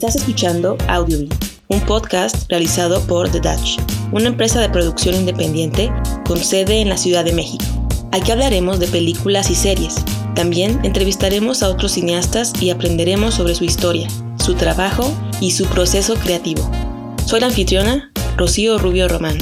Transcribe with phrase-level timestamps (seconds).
[0.00, 1.34] Estás escuchando Audiobeat,
[1.68, 3.78] un podcast realizado por The Dutch,
[4.12, 5.92] una empresa de producción independiente
[6.26, 7.66] con sede en la Ciudad de México.
[8.10, 9.96] Aquí hablaremos de películas y series.
[10.34, 14.08] También entrevistaremos a otros cineastas y aprenderemos sobre su historia,
[14.42, 16.70] su trabajo y su proceso creativo.
[17.26, 19.36] Soy la anfitriona, Rocío Rubio Román.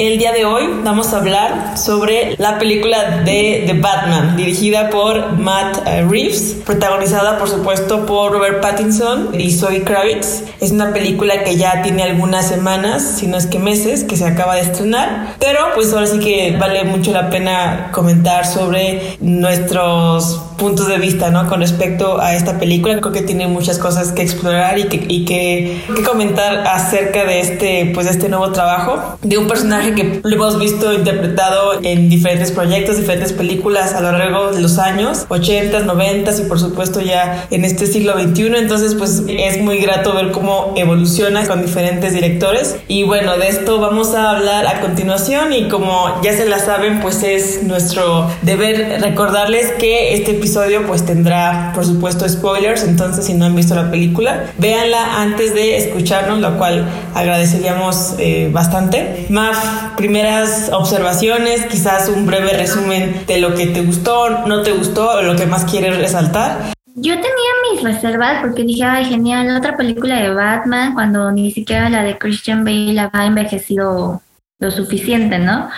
[0.00, 5.32] El día de hoy vamos a hablar sobre la película de The Batman, dirigida por
[5.32, 10.44] Matt Reeves, protagonizada por supuesto por Robert Pattinson y Zoe Kravitz.
[10.58, 14.24] Es una película que ya tiene algunas semanas, si no es que meses, que se
[14.24, 20.40] acaba de estrenar, pero pues ahora sí que vale mucho la pena comentar sobre nuestros
[20.60, 21.48] puntos de vista, ¿no?
[21.48, 25.24] Con respecto a esta película, creo que tiene muchas cosas que explorar y que, y
[25.24, 30.20] que, que comentar acerca de este, pues, de este nuevo trabajo de un personaje que
[30.22, 35.26] lo hemos visto interpretado en diferentes proyectos, diferentes películas a lo largo de los años,
[35.28, 38.56] 80s, 90 y por supuesto ya en este siglo XXI.
[38.56, 42.76] Entonces, pues es muy grato ver cómo evoluciona con diferentes directores.
[42.86, 47.00] Y bueno, de esto vamos a hablar a continuación y como ya se la saben,
[47.00, 53.24] pues es nuestro deber recordarles que este episodio episodio pues tendrá por supuesto spoilers, entonces
[53.24, 59.26] si no han visto la película, véanla antes de escucharnos, lo cual agradeceríamos eh, bastante.
[59.30, 65.18] Maf, primeras observaciones, quizás un breve resumen de lo que te gustó, no te gustó
[65.18, 66.72] o lo que más quieres resaltar.
[66.96, 67.30] Yo tenía
[67.70, 72.18] mis reservas porque dije, ay, genial, otra película de Batman, cuando ni siquiera la de
[72.18, 74.20] Christian Bale ha envejecido
[74.58, 75.70] lo suficiente, ¿no?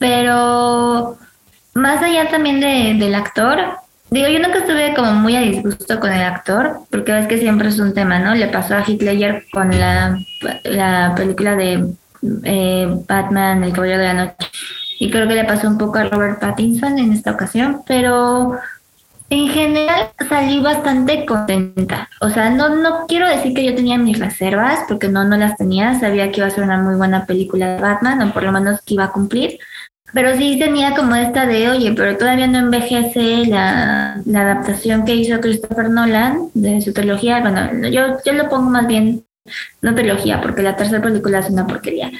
[0.00, 1.16] Pero
[1.74, 3.58] más allá también de, del actor,
[4.10, 7.68] Digo, yo nunca estuve como muy a disgusto con el actor, porque ves que siempre
[7.68, 8.34] es un tema, ¿no?
[8.34, 10.18] Le pasó a Hitler con la,
[10.62, 11.92] la película de
[12.44, 14.48] eh, Batman, El Caballero de la Noche.
[14.98, 18.56] Y creo que le pasó un poco a Robert Pattinson en esta ocasión, pero
[19.28, 22.08] en general salí bastante contenta.
[22.20, 25.56] O sea, no, no quiero decir que yo tenía mis reservas, porque no, no las
[25.56, 25.98] tenía.
[25.98, 28.80] Sabía que iba a ser una muy buena película de Batman, o por lo menos
[28.82, 29.58] que iba a cumplir
[30.12, 35.14] pero sí tenía como esta de, oye, pero todavía no envejece la, la adaptación que
[35.14, 37.40] hizo Christopher Nolan de su trilogía.
[37.40, 39.24] Bueno, yo, yo lo pongo más bien,
[39.82, 42.10] no trilogía, porque la tercera película es una porquería.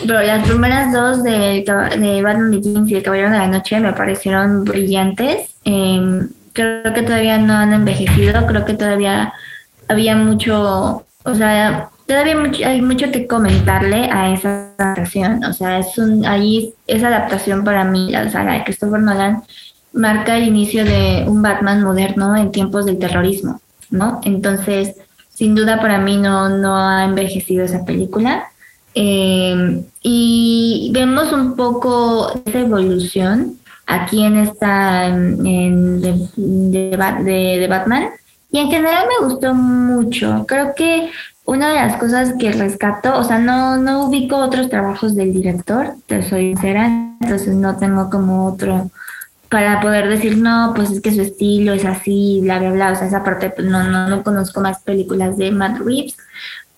[0.00, 1.64] Pero las primeras dos de,
[1.98, 5.54] de Batman Begins y El Caballero de la Noche me parecieron brillantes.
[5.64, 9.32] Em, creo que todavía no han envejecido, creo que todavía
[9.88, 12.34] había mucho, o sea, todavía
[12.66, 15.44] hay mucho que comentarle a esa adaptación.
[15.44, 19.42] O sea, es un, ahí esa adaptación para mí, la saga de Christopher Nolan,
[19.92, 23.60] marca el inicio de un Batman moderno en tiempos del terrorismo,
[23.90, 24.20] ¿no?
[24.24, 24.96] Entonces,
[25.28, 28.48] sin duda para mí no, no ha envejecido esa película.
[28.94, 38.08] Eh, y vemos un poco esa evolución aquí en esta en, de, Batman.
[38.50, 40.46] Y en general me gustó mucho.
[40.48, 41.10] Creo que
[41.48, 45.94] una de las cosas que rescato, o sea, no, no ubico otros trabajos del director,
[46.04, 48.90] te soy sincera, entonces no tengo como otro
[49.48, 52.96] para poder decir, no, pues es que su estilo es así, bla, bla, bla, o
[52.96, 56.18] sea, esa parte, pues no, no, no conozco más películas de Matt Reeves,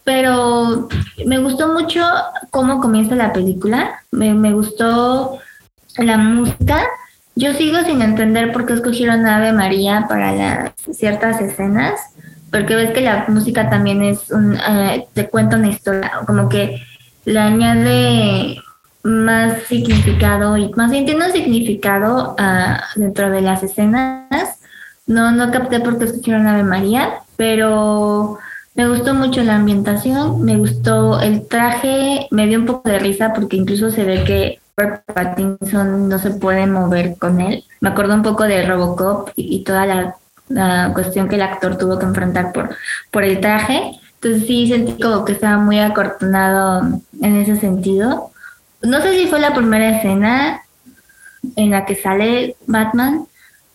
[0.04, 0.88] pero
[1.26, 2.06] me gustó mucho
[2.50, 5.40] cómo comienza la película, me, me gustó
[5.96, 6.84] la música,
[7.34, 11.98] yo sigo sin entender por qué escogieron Ave María para las ciertas escenas,
[12.50, 16.82] porque ves que la música también es un, eh, te cuenta una historia, como que
[17.24, 18.56] le añade
[19.02, 24.58] más significado y más bien un significado uh, dentro de las escenas.
[25.06, 28.38] No, no capté por qué escucharon Ave María, pero
[28.74, 33.32] me gustó mucho la ambientación, me gustó el traje, me dio un poco de risa
[33.32, 34.60] porque incluso se ve que
[35.14, 37.64] Pattinson no se puede mover con él.
[37.80, 40.16] Me acuerdo un poco de Robocop y toda la
[40.50, 42.70] la cuestión que el actor tuvo que enfrentar por,
[43.10, 43.92] por el traje.
[44.14, 48.32] Entonces sí sentí como que estaba muy acortonado en ese sentido.
[48.82, 50.60] No sé si fue la primera escena
[51.56, 53.26] en la que sale Batman,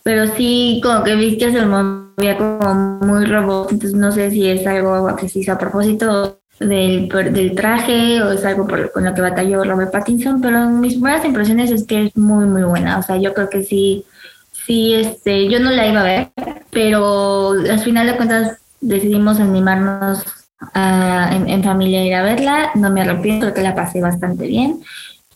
[0.02, 4.48] pero sí como que vi que se movía como muy robot, entonces no sé si
[4.48, 9.04] es algo que se hizo a propósito del, del traje o es algo por, con
[9.04, 12.98] lo que batalló Robert Pattinson, pero mis primeras impresiones es que es muy muy buena,
[12.98, 14.04] o sea, yo creo que sí
[14.66, 16.28] sí, este, yo no la iba a ver,
[16.70, 20.24] pero al final de cuentas decidimos animarnos
[20.74, 22.70] en, familia a ir a verla.
[22.74, 24.82] No me arrepiento, que la pasé bastante bien.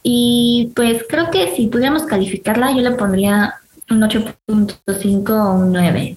[0.02, 3.54] Y pues creo que si pudiéramos calificarla, yo le pondría
[3.90, 6.16] un 8.5 o un 9.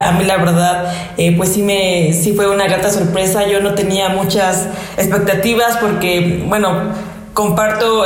[0.00, 3.48] A mí la verdad, eh, pues sí me, sí fue una grata sorpresa.
[3.48, 6.92] Yo no tenía muchas expectativas porque, bueno,
[7.38, 8.04] comparto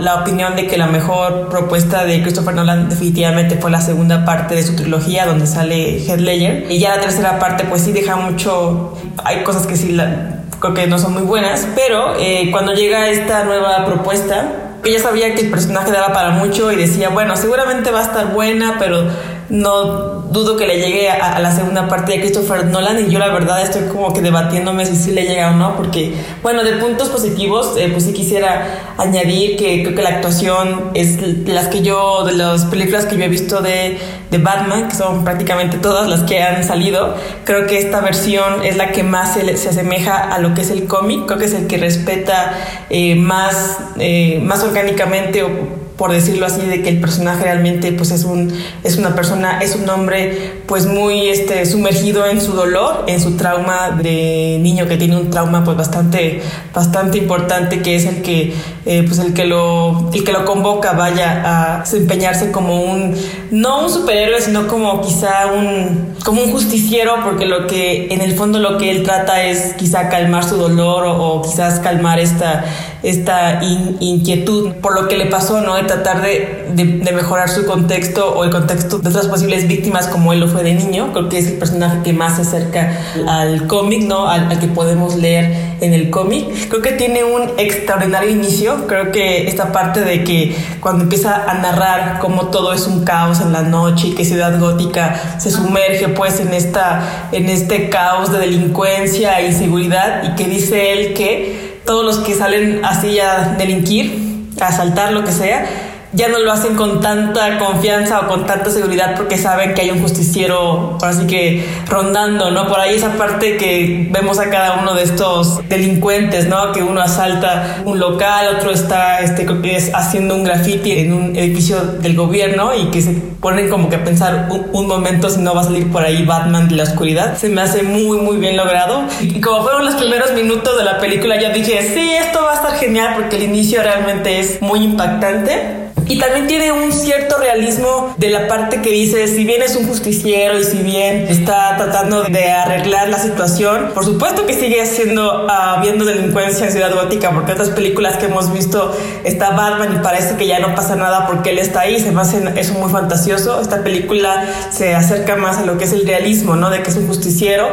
[0.00, 4.54] la opinión de que la mejor propuesta de Christopher Nolan definitivamente fue la segunda parte
[4.54, 6.70] de su trilogía donde sale Heath Ledger.
[6.70, 8.92] Y ya la tercera parte pues sí deja mucho
[9.24, 13.08] hay cosas que sí la, creo que no son muy buenas pero eh, cuando llega
[13.08, 17.90] esta nueva propuesta ella sabía que el personaje daba para mucho y decía bueno seguramente
[17.90, 19.06] va a estar buena pero
[19.48, 23.28] no dudo que le llegue a, la segunda parte de Christopher Nolan y yo la
[23.28, 27.08] verdad estoy como que debatiéndome si sí le llega o no, porque bueno, de puntos
[27.08, 32.24] positivos, eh, pues sí quisiera añadir que creo que la actuación es las que yo,
[32.24, 33.98] de las películas que yo he visto de,
[34.30, 37.14] de Batman, que son prácticamente todas las que han salido,
[37.44, 40.70] creo que esta versión es la que más se, se asemeja a lo que es
[40.70, 42.54] el cómic, creo que es el que respeta
[42.90, 48.10] eh, más, eh, más orgánicamente o por decirlo así, de que el personaje realmente pues
[48.10, 48.52] es, un,
[48.84, 53.36] es una persona, es un hombre pues muy este, sumergido en su dolor, en su
[53.36, 56.42] trauma de niño que tiene un trauma pues bastante,
[56.74, 58.52] bastante importante que es el que,
[58.84, 63.14] eh, pues el que, lo, el que lo convoca vaya a desempeñarse como un,
[63.50, 68.34] no un superhéroe, sino como quizá un, como un justiciero, porque lo que en el
[68.34, 72.64] fondo lo que él trata es quizá calmar su dolor o, quizás calmar esta,
[73.02, 75.76] esta inquietud por lo que le pasó, ¿no?
[75.86, 80.40] tratar de, de, mejorar su contexto o el contexto de otras posibles víctimas como él
[80.40, 81.12] lo fue de niño.
[81.12, 82.98] Creo que es el personaje que más se acerca
[83.28, 84.28] al cómic, ¿no?
[84.28, 86.68] Al, que podemos leer en el cómic.
[86.68, 88.86] Creo que tiene un extraordinario inicio.
[88.86, 93.40] Creo que esta parte de que cuando empieza a narrar cómo todo es un caos
[93.40, 98.32] en la noche y que Ciudad Gótica se sumerge pues en, esta, en este caos
[98.32, 103.54] de delincuencia e inseguridad y que dice él que todos los que salen así a
[103.58, 104.26] delinquir
[104.60, 105.66] asaltar, lo que sea,
[106.16, 109.90] ya no lo hacen con tanta confianza o con tanta seguridad porque saben que hay
[109.90, 112.66] un justiciero, así que rondando, ¿no?
[112.66, 116.72] Por ahí esa parte que vemos a cada uno de estos delincuentes, ¿no?
[116.72, 119.46] Que uno asalta un local, otro está, este,
[119.94, 124.04] haciendo un graffiti en un edificio del gobierno y que se ponen como que a
[124.04, 127.36] pensar un, momento si no va a salir por ahí Batman de la oscuridad.
[127.36, 129.04] Se me hace muy, muy bien logrado.
[129.20, 132.54] Y como fueron los primeros minutos de la película, ya dije, sí, esto va a
[132.54, 135.85] estar genial porque el inicio realmente es muy impactante.
[136.08, 139.88] Y también tiene un cierto realismo de la parte que dice, si bien es un
[139.88, 145.50] justiciero y si bien está tratando de arreglar la situación, por supuesto que sigue siendo,
[145.50, 150.36] habiendo delincuencia en Ciudad Gótica, porque otras películas que hemos visto está Batman y parece
[150.36, 153.60] que ya no pasa nada porque él está ahí, se me hace eso muy fantasioso.
[153.60, 156.70] Esta película se acerca más a lo que es el realismo, ¿no?
[156.70, 157.68] De que es un justiciero,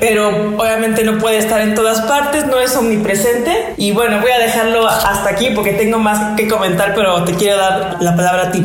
[0.00, 3.74] pero obviamente no puede estar en todas partes, no es omnipresente.
[3.76, 7.58] Y bueno, voy a dejarlo hasta aquí porque tengo más que comentar, pero te quiero
[7.58, 8.64] dar la palabra a ti,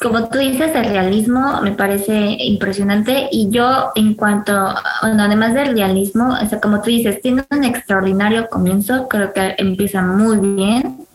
[0.00, 5.74] Como tú dices, el realismo me parece impresionante y yo en cuanto, bueno, además del
[5.74, 11.06] realismo, o sea, como tú dices, tiene un extraordinario comienzo, creo que empieza muy bien.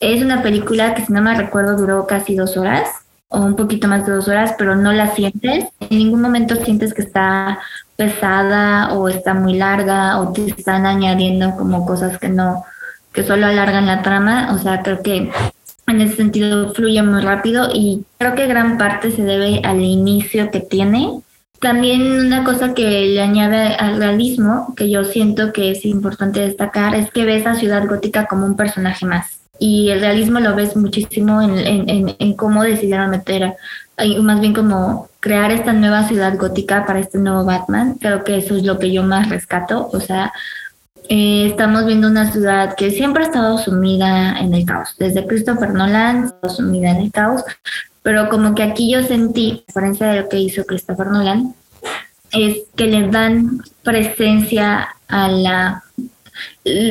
[0.00, 2.88] Es una película que si no me recuerdo duró casi dos horas
[3.28, 5.66] o un poquito más de dos horas, pero no la sientes.
[5.80, 7.58] En ningún momento sientes que está
[7.96, 12.64] pesada o está muy larga o te están añadiendo como cosas que no,
[13.12, 14.52] que solo alargan la trama.
[14.54, 15.30] O sea, creo que
[15.86, 20.50] en ese sentido fluye muy rápido y creo que gran parte se debe al inicio
[20.50, 21.20] que tiene.
[21.60, 26.94] También una cosa que le añade al realismo, que yo siento que es importante destacar,
[26.94, 29.40] es que ves a Ciudad Gótica como un personaje más.
[29.58, 33.54] Y el realismo lo ves muchísimo en, en, en cómo decidieron meter,
[34.20, 37.96] más bien como crear esta nueva ciudad gótica para este nuevo Batman.
[38.00, 39.88] Creo que eso es lo que yo más rescato.
[39.92, 40.32] O sea,
[41.08, 44.94] eh, estamos viendo una ciudad que siempre ha estado sumida en el caos.
[44.98, 47.42] Desde Christopher Nolan, sumida en el caos.
[48.02, 51.54] Pero como que aquí yo sentí, a diferencia de lo que hizo Christopher Nolan,
[52.32, 55.84] es que le dan presencia a la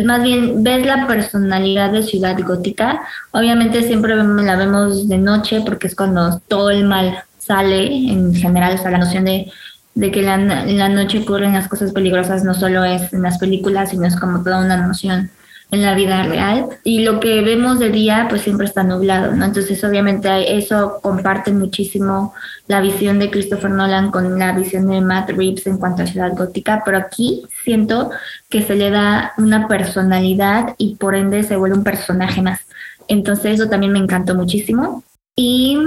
[0.05, 3.01] más bien ves la personalidad de Ciudad Gótica.
[3.31, 8.75] Obviamente siempre la vemos de noche porque es cuando todo el mal sale en general,
[8.75, 9.51] o sea, la noción de
[9.95, 13.91] de que la, la noche ocurren las cosas peligrosas no solo es en las películas,
[13.91, 15.29] sino es como toda una noción
[15.73, 16.67] en la vida real.
[16.83, 19.43] Y lo que vemos de día, pues siempre está nublado, ¿no?
[19.43, 22.33] Entonces, obviamente, eso comparte muchísimo
[22.67, 26.33] la visión de Christopher Nolan con la visión de Matt Reeves en cuanto a Ciudad
[26.35, 28.11] Gótica, pero aquí siento
[28.49, 32.59] que se le da una personalidad y por ende se vuelve un personaje más.
[33.07, 35.03] Entonces, eso también me encantó muchísimo.
[35.35, 35.79] Y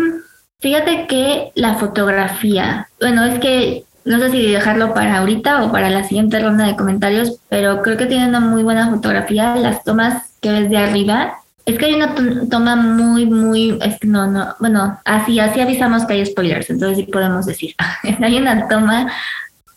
[0.58, 5.90] fíjate que la fotografía, bueno, es que no sé si dejarlo para ahorita o para
[5.90, 9.56] la siguiente ronda de comentarios, pero creo que tiene una muy buena fotografía.
[9.56, 11.34] Las tomas que ves de arriba,
[11.66, 12.14] es que hay una
[12.48, 16.98] toma muy, muy, es que no, no, bueno, así, así avisamos que hay spoilers, entonces
[16.98, 17.74] sí podemos decir.
[18.22, 19.10] hay una toma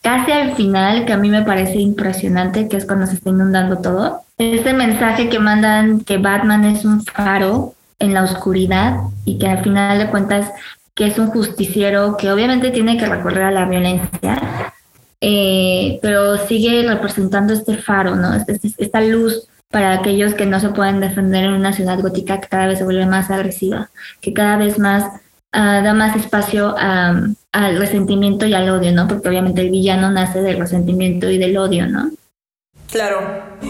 [0.01, 3.79] casi al final que a mí me parece impresionante, que es cuando se está inundando
[3.79, 4.21] todo.
[4.37, 9.63] este mensaje que mandan que Batman es un faro en la oscuridad y que al
[9.63, 10.51] final de cuentas
[10.99, 14.73] que es un justiciero que obviamente tiene que recorrer a la violencia,
[15.21, 18.33] eh, pero sigue representando este faro, ¿no?
[18.35, 22.67] esta luz para aquellos que no se pueden defender en una ciudad gótica que cada
[22.67, 23.89] vez se vuelve más agresiva,
[24.19, 25.05] que cada vez más
[25.53, 29.07] uh, da más espacio al resentimiento y al odio, ¿no?
[29.07, 32.11] Porque obviamente el villano nace del resentimiento y del odio, ¿no?
[32.91, 33.19] Claro,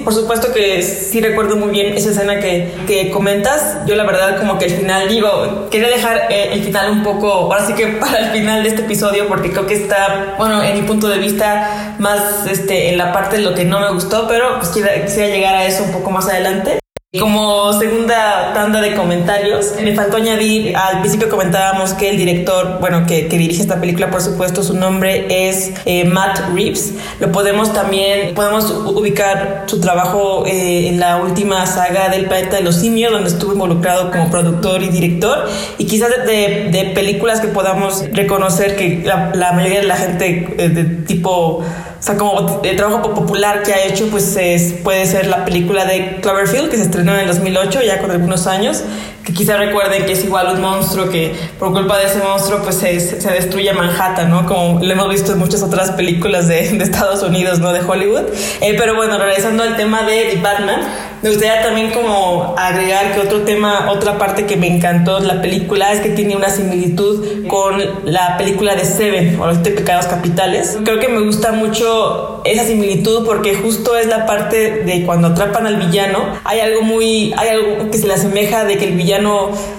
[0.05, 3.79] por supuesto que sí recuerdo muy bien esa escena que, que comentas.
[3.85, 7.27] Yo la verdad como que al final digo, quería dejar eh, el final un poco,
[7.29, 10.73] ahora sí que para el final de este episodio porque creo que está, bueno, en
[10.73, 14.25] mi punto de vista más este, en la parte de lo que no me gustó,
[14.25, 16.79] pero pues quisiera llegar a eso un poco más adelante.
[17.17, 23.07] Como segunda tanda de comentarios, me faltó añadir, al principio comentábamos que el director, bueno,
[23.07, 26.93] que, dirige esta película, por supuesto, su nombre es eh, Matt Reeves.
[27.19, 32.61] Lo podemos también, podemos ubicar su trabajo eh, en la última saga del planeta de
[32.61, 35.49] los simios, donde estuvo involucrado como productor y director,
[35.79, 40.83] y quizás de, películas que podamos reconocer que la, mayoría de la gente eh, de
[40.83, 41.63] tipo
[41.99, 45.83] o sea, como el trabajo popular que ha hecho, pues es, puede ser la película
[45.83, 48.83] de Cloverfield, que se estrenó en el 2008, ya con algunos años,
[49.23, 52.75] que quizá recuerden que es igual un monstruo que por culpa de ese monstruo pues
[52.75, 54.45] se, se destruye Manhattan, ¿no?
[54.45, 57.73] Como lo hemos visto en muchas otras películas de, de Estados Unidos, ¿no?
[57.73, 58.25] De Hollywood.
[58.61, 60.81] Eh, pero bueno, regresando al tema de Batman,
[61.21, 65.41] me gustaría también como agregar que otro tema, otra parte que me encantó de la
[65.41, 70.77] película es que tiene una similitud con la película de Seven o los pecados capitales.
[70.85, 75.67] Creo que me gusta mucho esa similitud porque justo es la parte de cuando atrapan
[75.67, 76.19] al villano.
[76.45, 79.08] Hay algo muy, hay algo que se le asemeja de que el villano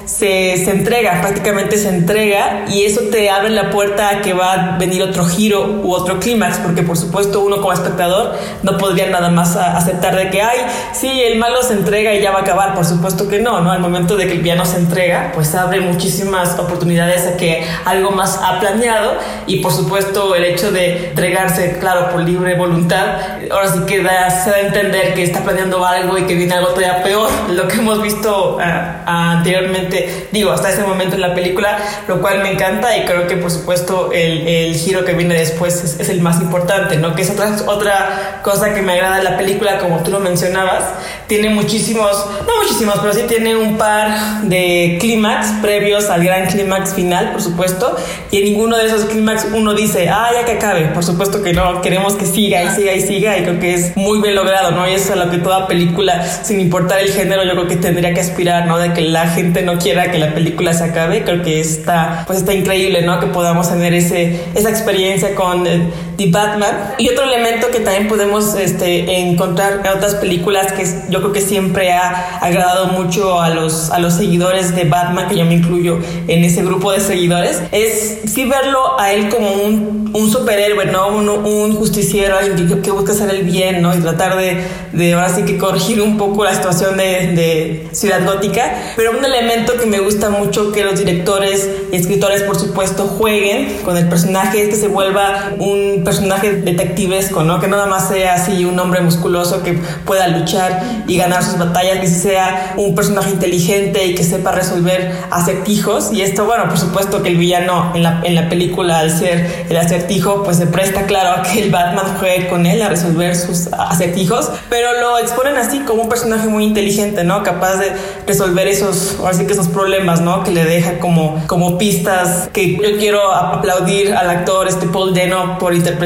[0.04, 4.52] se, se entrega, prácticamente se entrega y eso te abre la puerta a que va
[4.52, 9.08] a venir otro giro u otro clímax porque por supuesto uno como espectador no podría
[9.08, 10.58] nada más aceptar de que, ay,
[10.92, 12.74] sí, el malo se entrega y ya va a acabar.
[12.74, 13.70] Por supuesto que no, ¿no?
[13.70, 18.10] Al momento de que el villano se entrega, pues abre muchísimas oportunidades a que algo
[18.10, 19.14] más ha planeado
[19.46, 23.06] y por supuesto el hecho de entregarse, claro, por libre voluntad,
[23.50, 26.54] ahora sí que da, se da a entender que está planeando algo y que viene
[26.54, 31.34] algo todavía peor, lo que hemos visto ah, anteriormente, digo, hasta ese momento en la
[31.34, 35.34] película, lo cual me encanta y creo que por supuesto el, el giro que viene
[35.34, 37.14] después es, el más importante, ¿no?
[37.14, 40.84] Que es otra, otra cosa que me agrada de la película, como tú lo mencionabas,
[41.30, 46.92] tiene muchísimos, no muchísimos, pero sí tiene un par de clímax previos al gran clímax
[46.92, 47.96] final, por supuesto,
[48.32, 51.52] y en ninguno de esos clímax uno dice, ah, ya que acabe, por supuesto que
[51.52, 54.72] no, queremos que siga y siga y siga, y creo que es muy bien logrado,
[54.72, 54.88] ¿no?
[54.88, 57.76] Y eso es a lo que toda película, sin importar el género, yo creo que
[57.76, 58.78] tendría que aspirar, ¿no?
[58.78, 62.40] De que la gente no quiera que la película se acabe, creo que está, pues
[62.40, 63.20] está increíble, ¿no?
[63.20, 65.80] Que podamos tener ese, esa experiencia con eh,
[66.20, 66.94] The Batman.
[66.98, 71.40] Y otro elemento que también podemos este, encontrar en otras películas que yo creo que
[71.40, 75.98] siempre ha agradado mucho a los, a los seguidores de Batman, que yo me incluyo
[76.28, 81.08] en ese grupo de seguidores, es sí verlo a él como un, un superhéroe, ¿no?
[81.08, 83.96] Un, un justiciero, alguien que, busca hacer el bien, ¿no?
[83.96, 84.62] Y tratar de,
[84.92, 88.74] de ahora sí que corregir un poco la situación de, de Ciudad Gótica.
[88.94, 93.78] Pero un elemento que me gusta mucho que los directores y escritores, por supuesto, jueguen
[93.84, 97.60] con el personaje es que se vuelva un personaje detectivesco, ¿no?
[97.60, 99.74] Que nada más sea así un hombre musculoso que
[100.04, 105.12] pueda luchar y ganar sus batallas, que sea un personaje inteligente y que sepa resolver
[105.30, 106.12] acertijos.
[106.12, 109.66] Y esto, bueno, por supuesto que el villano en la, en la película, al ser
[109.68, 113.36] el acertijo, pues se presta claro a que el Batman juegue con él a resolver
[113.36, 117.42] sus acertijos, pero lo exponen así como un personaje muy inteligente, ¿no?
[117.42, 117.92] Capaz de
[118.26, 120.44] resolver esos, así que esos problemas, ¿no?
[120.44, 125.58] Que le deja como, como pistas, que yo quiero aplaudir al actor, este Paul Deno,
[125.58, 125.99] por interpretar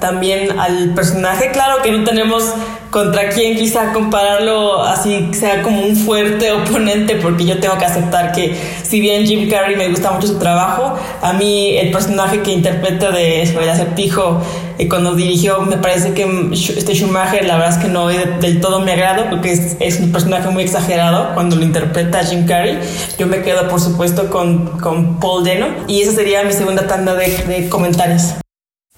[0.00, 1.50] también al personaje.
[1.52, 2.54] Claro que no tenemos
[2.92, 8.32] contra quién quizá compararlo así sea como un fuerte oponente porque yo tengo que aceptar
[8.32, 12.52] que si bien Jim Carrey me gusta mucho su trabajo a mí el personaje que
[12.52, 14.42] interpreta de el acertijo
[14.78, 18.80] eh, cuando dirigió me parece que este Schumacher la verdad es que no del todo
[18.80, 22.78] me agrado porque es, es, un personaje muy exagerado cuando lo interpreta Jim Carrey
[23.18, 27.14] yo me quedo por supuesto con, con Paul Dano y esa sería mi segunda tanda
[27.14, 28.34] de, de comentarios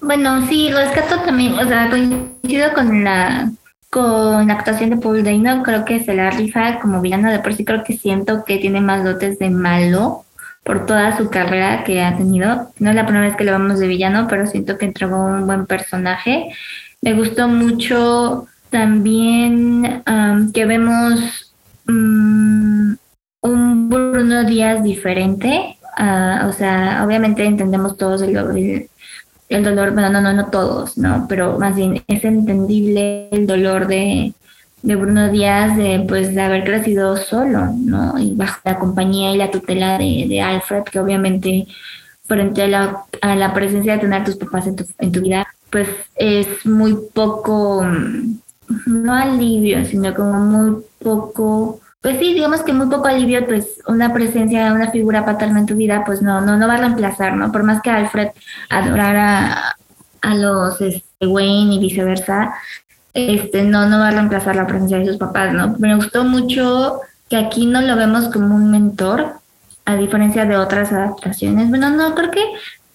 [0.05, 3.51] bueno, sí, rescato también, o sea, coincido con la
[3.95, 7.31] con la actuación de Paul Dano, creo que se la rifa como villano.
[7.31, 10.25] De por sí creo que siento que tiene más dotes de malo
[10.65, 12.71] por toda su carrera que ha tenido.
[12.77, 15.45] No es la primera vez que lo vemos de villano, pero siento que entregó un
[15.45, 16.49] buen personaje.
[17.01, 20.03] Me gustó mucho también
[20.53, 21.53] que vemos
[21.87, 22.97] um,
[23.41, 25.77] un Bruno Díaz diferente.
[25.97, 28.89] Uh, o sea, obviamente entendemos todos el,
[29.49, 31.25] el dolor, bueno, no, no, no todos, ¿no?
[31.27, 34.33] Pero más bien es entendible el dolor de,
[34.81, 38.17] de Bruno Díaz de pues de haber crecido solo, ¿no?
[38.19, 41.67] Y bajo la compañía y la tutela de, de Alfred, que obviamente
[42.23, 45.21] frente a la, a la presencia de tener a tus papás en tu, en tu
[45.21, 48.37] vida, pues es muy poco, mm,
[48.87, 54.13] no alivio, sino como muy poco, pues sí, digamos que muy poco alivio, pues una
[54.13, 57.35] presencia de una figura paterna en tu vida, pues no, no, no va a reemplazar,
[57.35, 57.51] ¿no?
[57.51, 58.27] Por más que Alfred
[58.69, 59.75] adorara
[60.21, 62.53] a los este, Wayne y viceversa,
[63.11, 65.77] este, no, no va a reemplazar la presencia de sus papás, ¿no?
[65.79, 69.39] Me gustó mucho que aquí no lo vemos como un mentor,
[69.85, 71.69] a diferencia de otras adaptaciones.
[71.69, 72.43] Bueno, no, creo que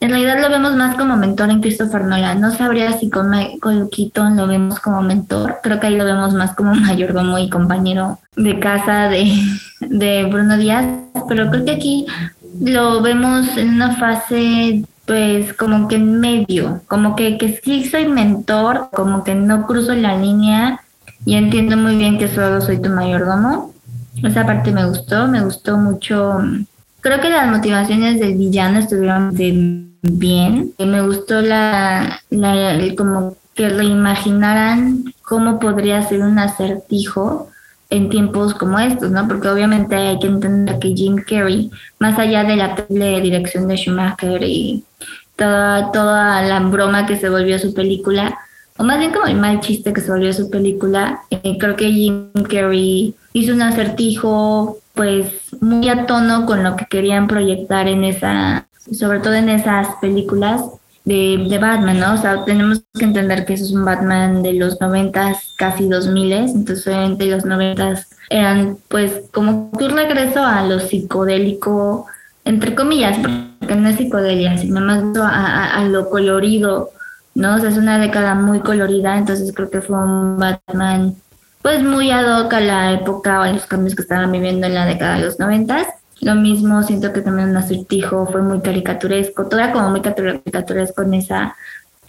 [0.00, 2.40] en realidad lo vemos más como mentor en Christopher Nolan.
[2.40, 3.88] No sabría si con Michael
[4.34, 5.58] lo vemos como mentor.
[5.62, 9.30] Creo que ahí lo vemos más como mayordomo y compañero de casa de,
[9.80, 10.86] de Bruno Díaz.
[11.28, 12.06] Pero creo que aquí
[12.60, 18.06] lo vemos en una fase pues como que en medio, como que, que sí soy
[18.06, 20.82] mentor, como que no cruzo la línea
[21.24, 23.74] y entiendo muy bien que solo soy tu mayordomo.
[24.22, 26.38] Esa parte me gustó, me gustó mucho.
[27.00, 29.34] Creo que las motivaciones del villano estuvieron
[30.02, 30.74] bien.
[30.78, 32.20] Me gustó la,
[32.96, 37.48] como que reimaginaran cómo podría ser un acertijo
[37.90, 39.26] en tiempos como estos, ¿no?
[39.26, 44.42] Porque obviamente hay que entender que Jim Carrey, más allá de la dirección de Schumacher
[44.44, 44.84] y
[45.36, 48.38] toda, toda la broma que se volvió su película,
[48.76, 51.90] o más bien como el mal chiste que se volvió su película, eh, creo que
[51.90, 58.04] Jim Carrey hizo un acertijo pues muy a tono con lo que querían proyectar en
[58.04, 60.62] esa, sobre todo en esas películas
[61.04, 62.14] de, de, Batman, ¿no?
[62.14, 66.08] O sea, tenemos que entender que eso es un Batman de los noventas, casi dos
[66.08, 72.06] miles, entonces obviamente los noventas eran pues como un regreso a lo psicodélico,
[72.44, 73.18] entre comillas,
[73.58, 76.90] porque no es psicodelia, sino más a, a, lo colorido,
[77.34, 77.56] ¿no?
[77.56, 81.16] O sea, es una década muy colorida, entonces creo que fue un Batman
[81.62, 84.74] pues muy ad hoc a la época o a los cambios que estaban viviendo en
[84.74, 85.86] la década de los noventas.
[86.20, 91.02] Lo mismo, siento que también un acertijo fue muy caricaturesco, todo era como muy caricaturesco
[91.02, 91.56] en esa,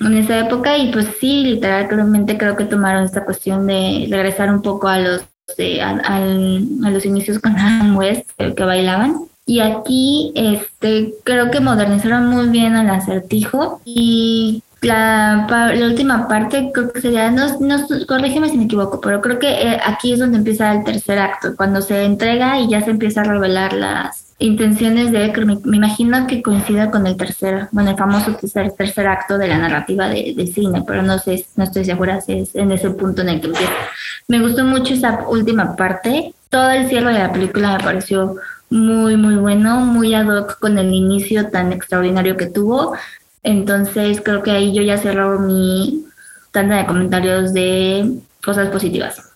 [0.01, 4.61] en esa época y pues sí, literalmente creo que tomaron esta cuestión de regresar un
[4.61, 5.23] poco a los,
[5.57, 9.15] de, a, los inicios con Adam West que bailaban.
[9.45, 16.71] Y aquí este, creo que modernizaron muy bien al acertijo y la, la, última parte
[16.73, 20.19] creo que sería, no, no, corrígeme si me equivoco, pero creo que eh, aquí es
[20.19, 24.33] donde empieza el tercer acto, cuando se entrega y ya se empieza a revelar las
[24.39, 29.05] intenciones de me, me imagino que coincida con el tercer, bueno, el famoso tercer, tercer
[29.07, 32.55] acto de la narrativa de, de, cine, pero no sé, no estoy segura si es
[32.55, 33.73] en ese punto en el que empieza.
[34.27, 38.35] Me gustó mucho esa última parte, todo el cierre de la película me pareció
[38.71, 42.95] muy, muy bueno, muy ad hoc con el inicio tan extraordinario que tuvo.
[43.43, 46.05] Entonces creo que ahí yo ya cerro mi
[46.51, 49.31] tanda de comentarios de cosas positivas.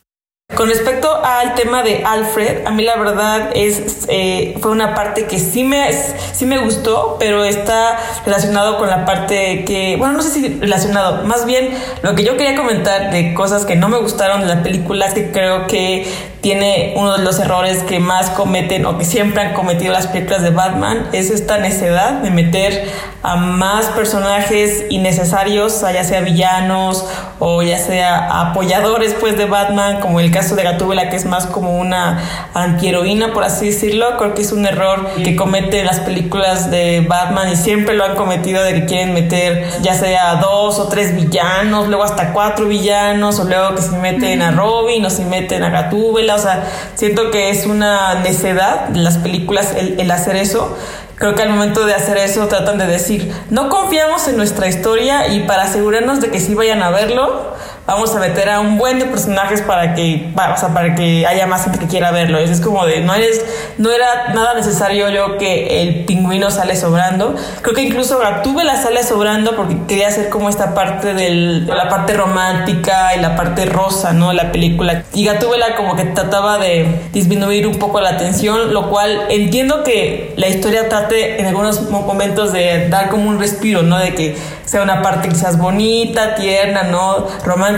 [0.53, 5.25] Con respecto al tema de Alfred, a mí la verdad es eh, fue una parte
[5.25, 10.21] que sí me sí me gustó, pero está relacionado con la parte que bueno no
[10.21, 11.71] sé si relacionado, más bien
[12.03, 15.15] lo que yo quería comentar de cosas que no me gustaron de la película es
[15.15, 16.07] que creo que
[16.45, 20.43] tiene uno de los errores que más cometen o que siempre han cometido las películas
[20.43, 22.87] de Batman es esta necedad de meter
[23.23, 27.03] a más personajes innecesarios, ya sea villanos
[27.39, 31.47] o ya sea apoyadores pues de Batman, como el caso de Gatúbela que es más
[31.47, 32.21] como una
[32.53, 37.51] antiheroína por así decirlo, creo que es un error que cometen las películas de Batman
[37.51, 41.87] y siempre lo han cometido de que quieren meter ya sea dos o tres villanos,
[41.87, 45.69] luego hasta cuatro villanos o luego que se meten a Robin o se meten a
[45.71, 46.63] Gatúbela o sea,
[46.95, 50.77] siento que es una necedad de las películas el, hacer eso.
[51.15, 55.29] Creo que al momento de hacer eso tratan de decir, no confiamos en nuestra historia
[55.29, 57.53] y para asegurarnos de que sí vayan a verlo,
[57.87, 61.45] vamos a meter a un buen de personajes para que, o sea, para que haya
[61.47, 62.39] más gente que quiera verlo.
[62.39, 63.45] Es como de, no eres,
[63.77, 67.35] no era nada necesario yo que el pingüino sale sobrando.
[67.61, 68.19] Creo que incluso
[68.63, 73.35] la sale sobrando porque quería hacer como esta parte de la parte romántica y la
[73.35, 74.33] parte rosa, ¿no?
[74.33, 75.03] La película.
[75.13, 80.33] Y Gatúbela como que trataba de disminuir un poco la tensión, lo cual entiendo que
[80.37, 83.97] la historia trate en algunos momentos de dar como un respiro, ¿no?
[83.97, 87.27] De que sea una parte quizás bonita, tierna, ¿no?
[87.45, 87.74] Romántica,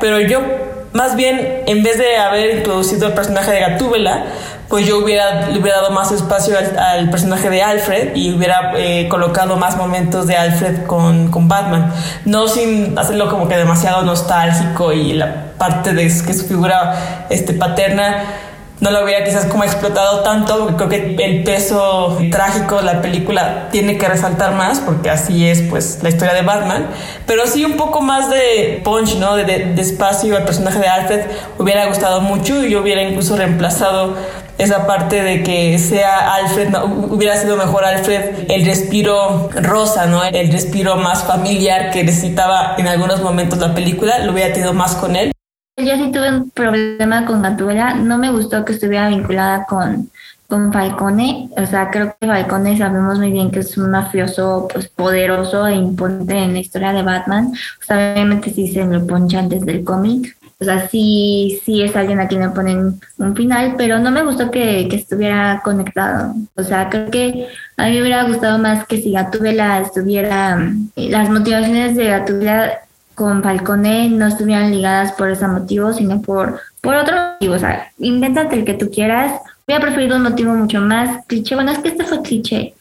[0.00, 0.40] pero yo
[0.94, 4.26] más bien, en vez de haber introducido el personaje de Gatúbela,
[4.68, 9.08] pues yo hubiera, le hubiera dado más espacio al, personaje de Alfred y hubiera eh,
[9.08, 11.92] colocado más momentos de Alfred con, con, Batman.
[12.24, 17.54] No sin hacerlo como que demasiado nostálgico y la parte de que su figura este,
[17.54, 18.22] paterna
[18.84, 23.00] no lo hubiera quizás como explotado tanto, porque creo que el peso trágico de la
[23.00, 26.88] película tiene que resaltar más, porque así es pues la historia de Batman,
[27.26, 29.36] pero sí un poco más de punch, ¿no?
[29.36, 31.20] De, de, espacio al personaje de Alfred
[31.58, 34.16] hubiera gustado mucho y yo hubiera incluso reemplazado
[34.58, 40.22] esa parte de que sea Alfred, no, hubiera sido mejor Alfred el respiro rosa, ¿no?
[40.24, 44.94] El respiro más familiar que necesitaba en algunos momentos la película, lo hubiera tenido más
[44.94, 45.32] con él.
[45.76, 50.08] Yo sí tuve un problema con Gatúbela, no me gustó que estuviera vinculada con,
[50.46, 54.86] con Falcone, o sea, creo que Falcone sabemos muy bien que es un mafioso pues
[54.88, 59.48] poderoso e imponente en la historia de Batman, o sea, obviamente sí se lo ponchan
[59.48, 63.74] desde el cómic, o sea, sí, sí es alguien a quien le ponen un final,
[63.76, 66.34] pero no me gustó que, que estuviera conectado.
[66.54, 71.28] O sea, creo que a mí me hubiera gustado más que si Gatúbela estuviera, las
[71.28, 72.83] motivaciones de Gatúbela
[73.14, 77.54] con Falcone no estuvieran ligadas por ese motivo, sino por, por otro motivo.
[77.54, 79.40] O sea, invéntate el que tú quieras.
[79.66, 81.54] Hubiera preferido un motivo mucho más cliché.
[81.54, 82.74] Bueno, es que este fue cliché,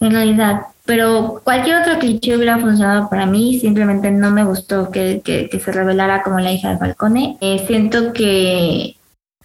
[0.00, 0.62] en realidad.
[0.86, 3.58] Pero cualquier otro cliché hubiera funcionado para mí.
[3.58, 7.36] Simplemente no me gustó que, que, se revelara como la hija de Falcone.
[7.40, 8.96] Eh, siento que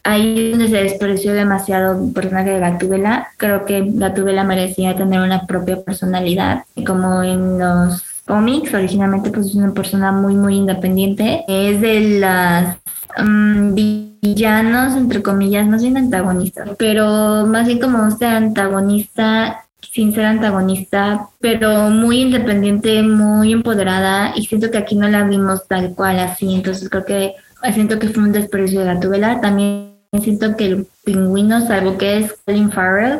[0.03, 3.27] ahí donde se despreció demasiado el personaje de Gatúbela.
[3.37, 8.73] Creo que Gatúbela merecía tener una propia personalidad, como en los cómics.
[8.73, 11.43] Originalmente pues es una persona muy muy independiente.
[11.47, 12.77] Es de las
[13.17, 19.61] mm, villanos, entre comillas, más bien antagonistas, pero más bien como usted antagonista
[19.91, 25.67] sin ser antagonista, pero muy independiente, muy empoderada y siento que aquí no la vimos
[25.67, 27.35] tal cual así, entonces creo que
[27.73, 29.41] siento que fue un desprecio de la tubela.
[29.41, 33.19] También siento que el pingüino, salvo que es Colin Farrell,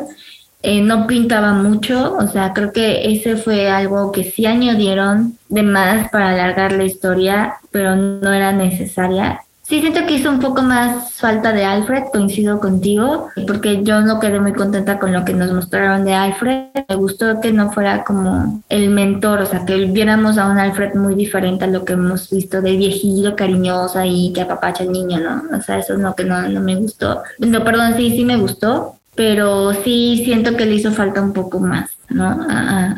[0.62, 5.62] eh, no pintaba mucho, o sea, creo que ese fue algo que sí añadieron de
[5.62, 9.40] más para alargar la historia, pero no era necesaria.
[9.68, 14.20] Sí, siento que hizo un poco más falta de Alfred, coincido contigo, porque yo no
[14.20, 16.68] quedé muy contenta con lo que nos mostraron de Alfred.
[16.88, 20.94] Me gustó que no fuera como el mentor, o sea, que viéramos a un Alfred
[20.94, 25.18] muy diferente a lo que hemos visto de viejillo, cariñosa y que apapacha al niño,
[25.18, 25.58] ¿no?
[25.58, 27.24] O sea, eso es lo que no, no me gustó.
[27.40, 31.58] No, perdón, sí, sí me gustó, pero sí siento que le hizo falta un poco
[31.58, 32.46] más, ¿no?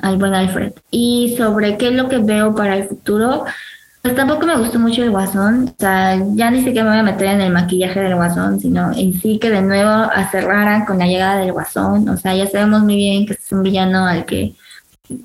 [0.03, 0.73] al buen Alfred.
[0.91, 3.45] Y sobre qué es lo que veo para el futuro,
[4.03, 7.03] pues tampoco me gustó mucho el guasón, o sea, ya ni siquiera me voy a
[7.13, 11.07] meter en el maquillaje del guasón, sino en sí que de nuevo acerraran con la
[11.07, 14.55] llegada del guasón, o sea, ya sabemos muy bien que es un villano al que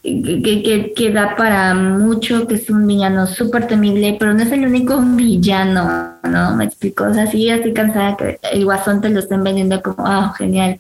[0.01, 4.65] que, que, da para mucho, que es un villano súper temible, pero no es el
[4.65, 6.55] único villano, ¿no?
[6.55, 10.07] Me explico, o sea, sí, estoy cansada que el guasón te lo estén vendiendo como,
[10.07, 10.79] ah, genial,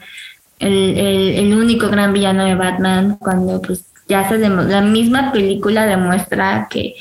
[0.59, 5.85] el, el, el único gran villano de Batman, cuando pues ya se la misma película
[5.85, 6.95] demuestra que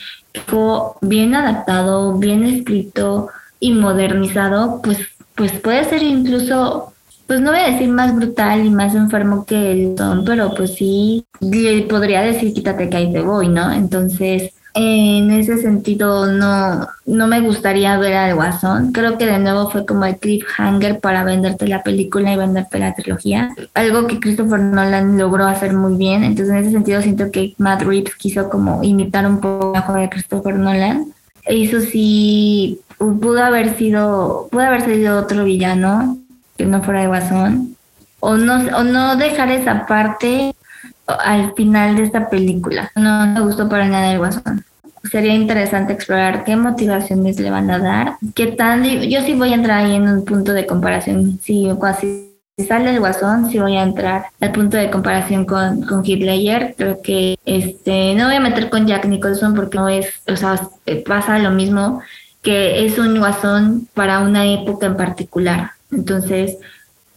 [0.46, 3.28] fue bien adaptado, bien escrito
[3.60, 4.98] y modernizado, pues,
[5.34, 6.91] pues puede ser incluso,
[7.26, 10.74] pues no voy a decir más brutal y más enfermo que el Son, pero pues
[10.74, 13.72] sí, le podría decir quítate que ahí te voy, ¿no?
[13.72, 18.92] Entonces, en ese sentido no, no me gustaría ver al Guasón.
[18.92, 22.94] Creo que de nuevo fue como el cliffhanger para venderte la película y venderte la
[22.94, 23.54] trilogía.
[23.74, 26.24] Algo que Christopher Nolan logró hacer muy bien.
[26.24, 30.10] Entonces en ese sentido siento que Matt Reeves quiso como imitar un poco mejor a
[30.10, 31.12] Christopher Nolan.
[31.44, 36.18] Eso sí, pudo haber sido, pudo haber sido otro villano
[36.66, 37.76] no fuera de Guasón.
[38.20, 40.54] O no, o no dejar esa parte
[41.06, 42.90] al final de esta película.
[42.96, 44.64] No me gustó para nada el guasón.
[45.10, 48.84] Sería interesante explorar qué motivaciones le van a dar, qué tan...
[48.84, 51.40] Yo sí voy a entrar ahí en un punto de comparación.
[51.42, 51.68] Si,
[52.00, 56.74] si sale el guasón, sí voy a entrar al punto de comparación con, con Hitler.
[56.78, 60.68] Creo que este no voy a meter con Jack Nicholson porque no es, o sea,
[61.04, 62.00] pasa lo mismo
[62.42, 65.72] que es un guasón para una época en particular.
[65.92, 66.58] Entonces,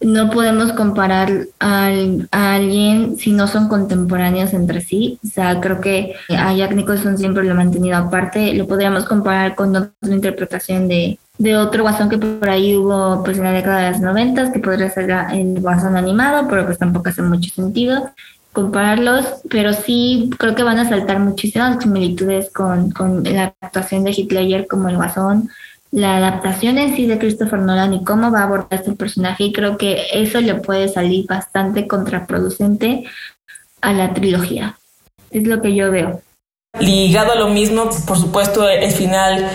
[0.00, 1.88] no podemos comparar a
[2.30, 5.18] alguien si no son contemporáneos entre sí.
[5.24, 8.54] O sea, creo que a Jack Nicholson siempre lo ha mantenido aparte.
[8.54, 13.38] Lo podríamos comparar con otra interpretación de, de otro guasón que por ahí hubo pues
[13.38, 17.08] en la década de los noventas, que podría ser el guasón animado, pero pues tampoco
[17.08, 18.10] hace mucho sentido
[18.56, 24.12] compararlos, pero sí creo que van a saltar muchísimas similitudes con, con la actuación de
[24.12, 25.50] Hitler como el guasón,
[25.90, 29.52] la adaptación en sí de Christopher Nolan y cómo va a abordar este personaje y
[29.52, 33.04] creo que eso le puede salir bastante contraproducente
[33.80, 34.78] a la trilogía.
[35.30, 36.22] Es lo que yo veo.
[36.78, 39.48] Ligado a lo mismo, por supuesto, el final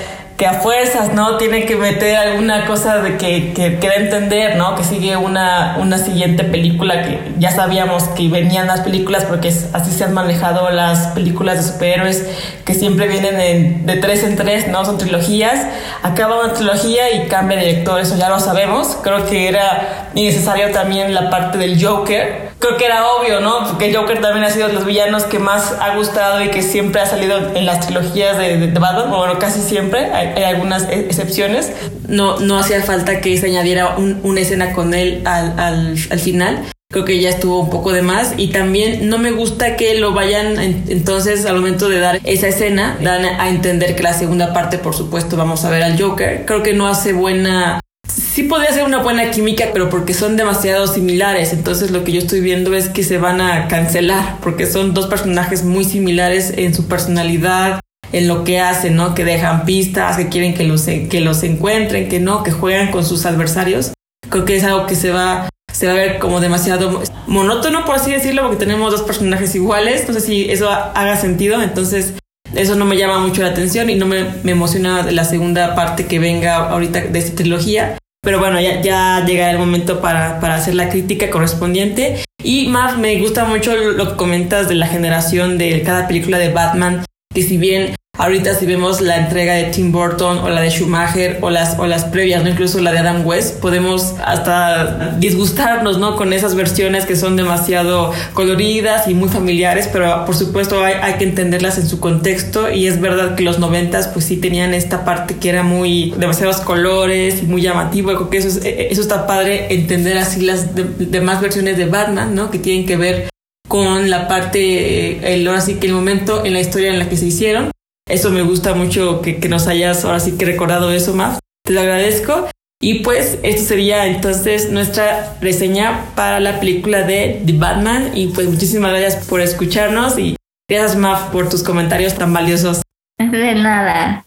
[0.46, 1.38] a fuerzas, ¿no?
[1.38, 4.76] Tiene que meter alguna cosa de que, que, que entender, ¿no?
[4.76, 9.92] Que sigue una, una siguiente película que ya sabíamos que venían las películas porque así
[9.92, 12.26] se han manejado las películas de superhéroes
[12.66, 14.86] que siempre vienen de tres en tres, ¿no?
[14.86, 15.66] Son trilogías.
[16.04, 18.98] Acaba una trilogía y cambia de director, eso ya lo sabemos.
[19.02, 23.68] Creo que era innecesario también la parte del Joker creo que era obvio, ¿no?
[23.68, 27.02] Porque Joker también ha sido de los villanos que más ha gustado y que siempre
[27.02, 31.74] ha salido en las trilogías de, de, Batman, bueno, casi siempre, hay, algunas e, excepciones.
[32.08, 36.64] No, no hacía falta que se añadiera una escena con él al, al, al final
[36.92, 40.14] creo que ya estuvo un poco de más y también no me gusta que lo
[40.14, 44.78] vayan entonces al momento de dar esa escena dan a entender que la segunda parte
[44.78, 47.80] por supuesto vamos a ver al Joker creo que no hace buena
[48.12, 51.54] sí podría ser una buena química, pero porque son demasiado similares.
[51.54, 55.08] Entonces lo que yo estoy viendo es que se van a cancelar, porque son dos
[55.08, 57.80] personajes muy similares en su personalidad,
[58.12, 59.16] en lo que hacen, ¿no?
[59.16, 63.06] Que dejan pistas, que quieren que los, que los encuentren, que no, que juegan con
[63.06, 63.94] sus adversarios.
[64.30, 67.96] Creo que es algo que se va, se va a ver como demasiado monótono, por
[67.96, 70.08] así decirlo, porque tenemos dos personajes iguales.
[70.08, 71.62] No sé si eso haga sentido.
[71.62, 72.14] Entonces
[72.56, 76.06] eso no me llama mucho la atención y no me, me emociona la segunda parte
[76.06, 77.98] que venga ahorita de esta trilogía.
[78.24, 82.24] Pero bueno, ya, ya llegará el momento para, para hacer la crítica correspondiente.
[82.44, 86.50] Y más me gusta mucho lo que comentas de la generación de cada película de
[86.50, 87.04] Batman,
[87.34, 91.40] que si bien Ahorita si vemos la entrega de Tim Burton o la de Schumacher
[91.42, 92.52] o las, o las previas, ¿no?
[92.52, 96.16] incluso la de Adam West, podemos hasta disgustarnos ¿no?
[96.16, 101.16] con esas versiones que son demasiado coloridas y muy familiares, pero por supuesto hay, hay
[101.16, 105.04] que entenderlas en su contexto y es verdad que los noventas pues sí tenían esta
[105.04, 109.26] parte que era muy demasiados colores y muy llamativo, creo que eso, es, eso está
[109.26, 112.52] padre entender así las demás versiones de Batman, ¿no?
[112.52, 113.30] que tienen que ver
[113.68, 117.18] con la parte, el, ahora sí que el momento en la historia en la que
[117.18, 117.72] se hicieron
[118.08, 121.40] eso me gusta mucho que, nos hayas ahora sí que recordado eso más.
[121.64, 122.50] Te lo agradezco.
[122.84, 128.12] Y pues esto sería entonces nuestra reseña para la película de The Batman.
[128.16, 130.36] Y pues muchísimas gracias por escucharnos y
[130.68, 132.82] gracias Maf por tus comentarios tan valiosos.
[133.20, 134.26] De nada.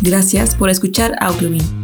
[0.00, 1.83] Gracias por escuchar Audiobin